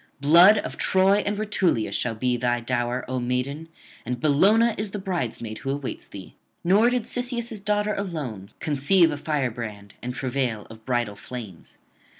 [0.19, 3.69] Blood of Troy and Rutulia shall be thy dower, O maiden,
[4.03, 6.33] and Bellona is the bridesmaid who awaits thee.
[6.63, 11.77] Nor did Cisseus' daughter alone conceive a firebrand and travail of bridal flames.